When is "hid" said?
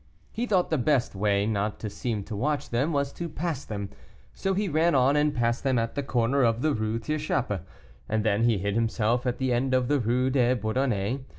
8.45-8.73